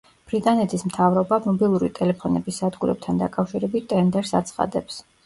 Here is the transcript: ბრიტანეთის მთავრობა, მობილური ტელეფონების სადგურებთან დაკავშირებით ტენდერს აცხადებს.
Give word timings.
ბრიტანეთის 0.29 0.85
მთავრობა, 0.91 1.37
მობილური 1.49 1.89
ტელეფონების 1.99 2.57
სადგურებთან 2.63 3.21
დაკავშირებით 3.25 3.87
ტენდერს 3.93 4.35
აცხადებს. 4.41 4.99